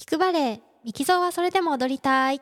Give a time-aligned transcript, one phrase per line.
[0.00, 2.40] 聞くバレエミキゾーはそれでも踊りたい。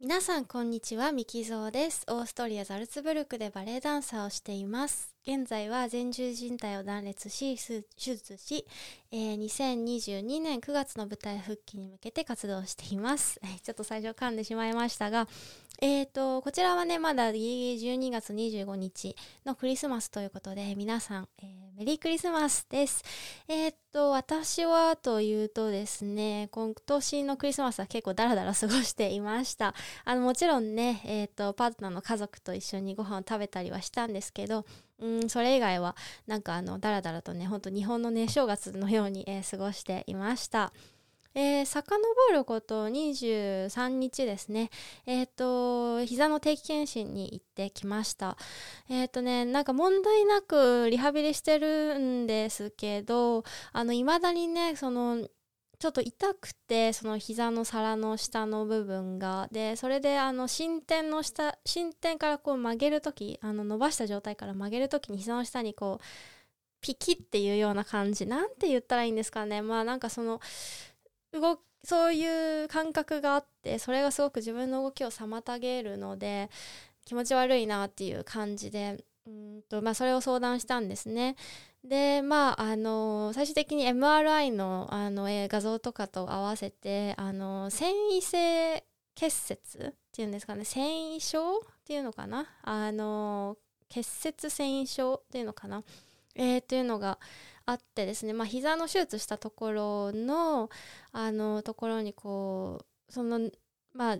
[0.00, 2.06] 皆さんこんにちはミキゾーです。
[2.08, 5.14] オーストリアザルツブルクでバレエダンサーをしています。
[5.24, 8.66] 現在は前十靭帯を断裂し手術し、
[9.12, 13.38] えー、2022年9月の舞台復帰に向けて活動しています。
[13.62, 15.28] ちょっと最初噛んでしまいましたが
[15.82, 23.02] えーと、こちらはね、まだ12月25日のクリスマスということで、皆さん、えー、メリークリスマスです。
[23.48, 29.74] えーと、私はというとですね、今年のクリスマスは結構ダラダラ過ごしていました。
[30.04, 34.66] あの、もちろんね、えーと、パートナーの家族と一緒にご飯を食べたりはしたんですけど、
[34.98, 35.96] うん、それ以外は、
[36.26, 40.74] なんかあの、ダラダラとね、ほんと日本のね、正月のように、えー、過ごしていました。
[41.34, 41.98] えー、遡
[42.32, 44.70] ること23日ですね。
[45.06, 48.36] えっ、ー、と、膝の定期検診に行ってきました。
[48.88, 55.26] えっ、ー、とね、なんか問題なくリハビリしてるんですけど、あの、未だにね、その、
[55.82, 66.04] ちょっと痛くてその膝の皿の下の部分がでそれであの進展の下進展からこう曲げる時あの伸ばした状態から曲げる時に膝の下にこう
[66.80, 70.40] ピキっていうような感じなんて言ったらいいんですかねまあなんかその
[71.40, 76.48] 動そういう感覚があってそれがすごく自分の動きを妨げるので
[77.04, 81.36] 気持ち悪いなっていう感じでうんと、まあ、それを相談したんですね。
[81.84, 90.64] でまああの最終的に MRI のあの画像とかと合わせてあの繊維性結節っていうんですかね。
[90.64, 90.84] 繊
[91.16, 92.46] 維症っていうのかな。
[92.62, 93.56] あの
[93.88, 95.82] 結節繊維症っていうのかな。
[96.34, 97.18] えー、っていうのが
[97.66, 100.70] あってですね、まあ、膝の手術したところの
[101.12, 103.50] あのところにこうその
[103.94, 104.18] まあ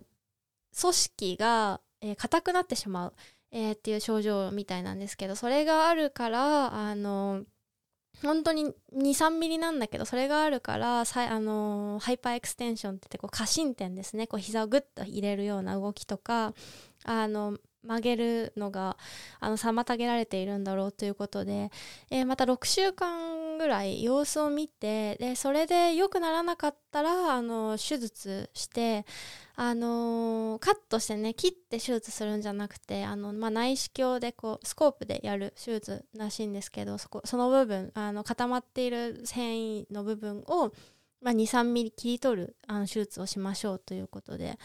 [0.81, 1.81] 組織が
[2.17, 3.15] 硬、えー、くなってしまう、
[3.51, 7.45] えー、っていう症状みたいなんですけどそれがあるからあの
[8.23, 14.27] 本当に23ミリなんだけどそれがあるからさあの hyperextension って言って過伸展ですね。
[14.27, 16.55] こう膝をグッと入れるような動きとか
[17.05, 18.97] あの曲げるのが
[19.41, 21.70] あの妨げられているんだろうということで、
[22.10, 29.04] えー、また6週間ぐらい様子を見てでそれで良くならなかったらあの手術して
[29.54, 40.72] あのー、カットしてね切って手術するんじゃなくてあの、まあ、内視鏡でこうスコープでやる手術らしいんですけどそこその部分あの固まっている繊維の部分を、
[41.21, 44.59] まあ、23ミリ切り取るあの手術をしましょうということで。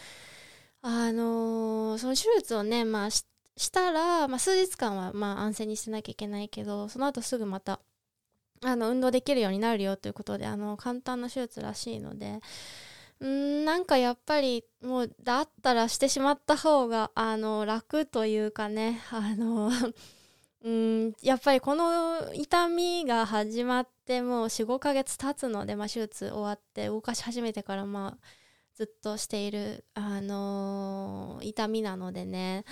[0.82, 3.24] あのー、その手術をね、まあ、し
[3.72, 7.80] たら、まあ、数日間はまあ安静にしてなきゃいけないけどその後すぐまた
[8.64, 12.40] あの運動できるようになるよということであの簡単な手術らしいので
[13.26, 19.72] んなんかやっぱりもうだったらしてしまった方があの楽というかねあの
[20.64, 28.26] うんやっぱりこの痛みが始まってもう45ヶ月経つので、まあ、手術終わって動かし始めてからまあ
[28.78, 32.64] ずっとしている、あのー、痛みなのでね、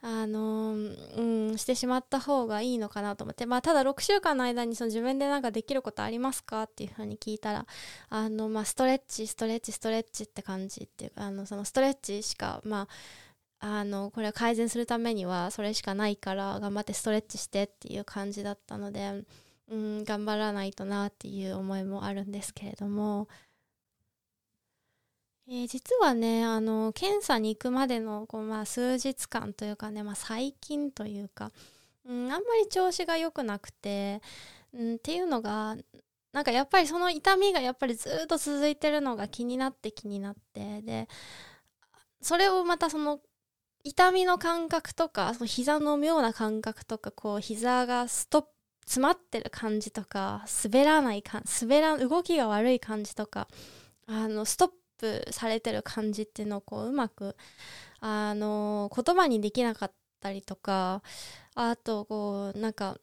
[0.00, 7.66] あのー、うん、してしまった方がいいのかなと思って、まあ、ただ6週間の間にその自分でなんかできることありますかっていうふうに聞いたら、
[8.08, 12.86] あの、まあ、ストレッチ、ストレッチ、ストレッチって感じっていうあの、そのストレッチしか、ま
[13.58, 19.24] あ、あの、これを改善するためにはそれしかないから頑張ってストレッチしてっていう感じだったので、
[19.70, 23.26] うん、頑張らないとなっていう思いもあるんですけれども、
[25.50, 31.50] えー、実はねあの検査に行くまでのこう、まあ、数日間というかね、まあ、最近というか、
[32.06, 34.20] うん、あんまり調子が良くなくて、
[34.74, 35.76] うん、っていうのが
[36.32, 41.08] なんかやっぱりその痛みがやっぱりずっと続いてるのが気になって気になってで
[42.20, 43.20] それをまたその
[43.84, 48.48] 痛みの感覚とかその膝の妙な感覚とかこう膝がストップ
[48.84, 53.46] 詰まってる感じとか滑らない感滑ら動きが悪い感じとか
[54.06, 57.36] あのストッププされてる感じっていうのをこううまく
[58.00, 61.02] あの言葉にできなかったりとか
[61.54, 62.98] あとこうなんか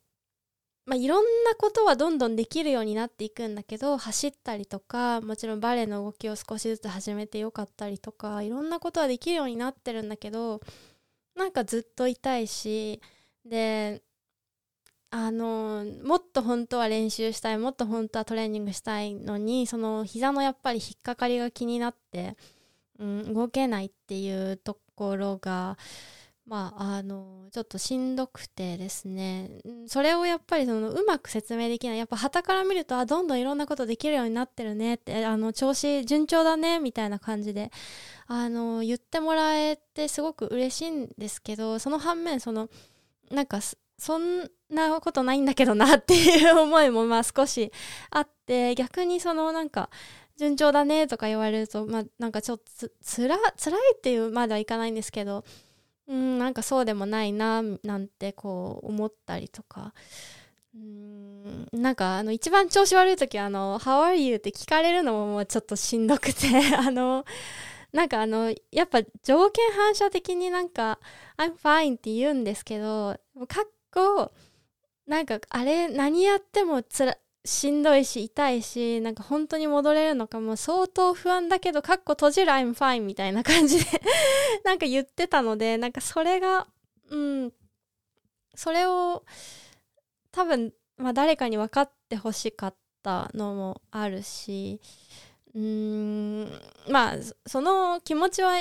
[0.85, 10.61] まあ、いろんなことはどんどんできるようになっていくんだけど走ったりとかもちろんバレエの動きを少しずつ始めてよかったりとかいろんなことはできるようになってるんだけど
[11.35, 13.01] なんかずっと痛いし
[13.45, 14.03] で
[15.17, 22.35] あのもっと本当は練習したいもっと本当はトレーニングしたいのにその膝のやっぱり引っかかりが気になって、
[22.99, 25.77] うん、動けないっていうところが
[26.45, 29.61] まああのちょっとしんどくてですね。
[29.87, 31.97] それをやっぱりそのうまく説明できない。
[31.97, 37.71] やっぱ旗から見るとあどんどんいろんなことできるようになってるねってあの調子順調だねみたいな感じで
[38.27, 42.69] あの言ってもらえてすごく嬉しいんですけどその反面その
[43.31, 43.61] なんか
[43.97, 47.71] そんなことないんだけどなっていう思いもまあ少し
[48.09, 49.89] あって逆にそのなんか
[50.37, 55.43] 順調だねとか言われるとまあなんかちょっとつつら辛いっていうまではいかないんですけど
[56.07, 59.93] うんなんかそうでもないななんてこう思ったりとか
[60.75, 67.25] うんなんかあの一番調子悪い時はあの「How are you?」って聞かれるのももうちょっとしんどくて あの
[67.93, 70.99] なんかあのやっぱ条件反射的になんか
[71.37, 73.63] 「I'm fine」って言うんですけどか
[74.01, 74.31] っこ
[75.07, 83.85] なんかあれ何やってもつらしんどいし痛いしなんか本当に戻れるのかも相当不安だけどかっこ閉じる I'm fine みたいな感じで
[84.65, 86.67] なんか言ってたのでなんかそれが
[87.09, 87.53] うん
[88.55, 89.23] それを
[90.31, 94.81] 多分、まあ、誰かに分かってほしかったのもあるし
[95.53, 97.15] うーんまあ
[97.45, 98.53] その気持ちは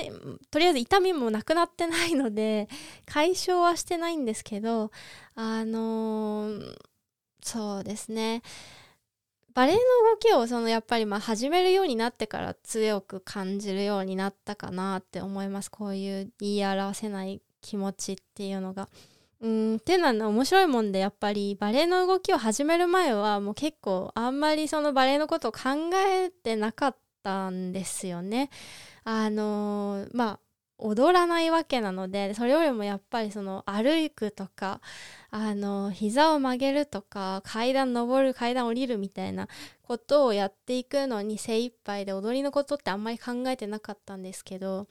[0.50, 2.68] とりあえず痛みもなくなってないので
[3.06, 4.90] 解消はしてないんですけど
[5.34, 6.78] あのー、
[7.42, 8.42] そうですね
[9.52, 9.80] バレエの
[10.10, 18.88] 動きをそのやっぱりまあ始めるようになってから強く感じるようになったかなって思いますこういう言い表せない気持ちっていうのが。
[19.40, 25.60] うんっていうのは面白いもんでやっぱりバレエの動きを始める前はもう結構あんまりそのバレエのことを考
[26.08, 28.50] えてなかったんですよね。
[29.02, 30.40] あの、まあ
[30.78, 34.80] 踊らないわけなのでそれよりもやっぱりその歩くとか
[35.30, 39.48] あの膝を曲げるとか階段登る階段降りるみたいな
[39.82, 44.88] ことをやっていくのに精一杯で踊りのことってあんまり考えてなかったんですけど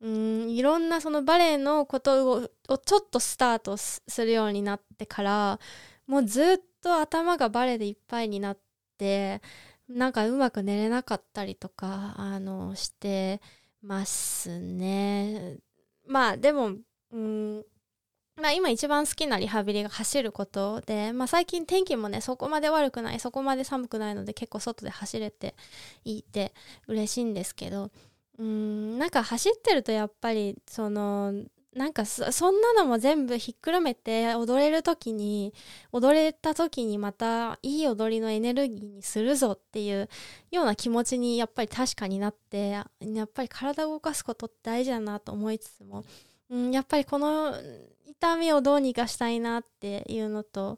[0.00, 2.48] うんいろんなそのバレエのことを
[2.78, 5.60] ちょっとスタートするようになってから
[6.06, 8.58] もうずっと頭がバレエでいっぱいになっ
[8.98, 9.40] て
[9.90, 13.40] なんかうまく寝れなかったりとかあのして
[13.82, 15.58] ますね。
[16.06, 16.72] まあでも
[17.12, 17.64] うん
[18.36, 25.54] まあ、今一番好きなリハビリが走ることで、まあ、最近天気もねそこまで悪くないそこまで寒くないので結構外で走れて
[26.04, 26.54] いて
[26.88, 27.90] 嬉しいんですけど
[28.38, 31.34] うんなんか走ってるとやっぱりその
[31.74, 35.54] なんかそんなのも全部ひっくるめて踊れる時に
[35.92, 40.08] 踊れた時にまたいい踊りのエネルギーにするぞっていう
[40.50, 42.86] ような気持ちにやっぱり確かになってや
[43.22, 46.04] っぱり体を動かすことって大事だなと思いつつも、
[46.50, 47.54] うん、やっぱりこの
[48.04, 50.76] 痛みをどうにかしたいなっていうのと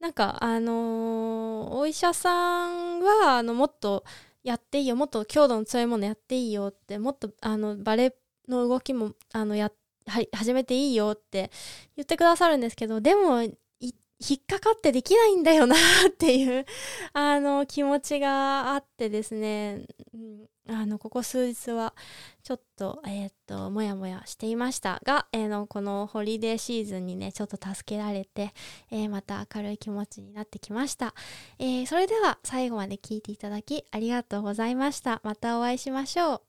[0.00, 4.04] なんかあのー、お医者さんはあのもっと
[4.42, 8.14] やっていいよもっと強度の強いものやっていいよってもっとあのバレエ
[8.48, 11.50] の動きもあのやはい始めていいよって
[11.96, 13.42] 言ってくださるんですけどでも
[14.20, 15.76] 引っかかってできないんだよな
[16.08, 16.66] っていう
[17.12, 21.94] あの気持ちがあってですね、うん、あのここ数日は
[22.42, 28.52] ちょっとえー、っともやもやしていましたが、えー、のこのホリデーシーズンにねちょっと助けられて、
[28.90, 31.14] えー、また明るい気持ちになってきました、
[31.60, 35.20] えそれでは最後まで聞いていただきありがとうございました。
[35.22, 36.47] またお会いしましょう。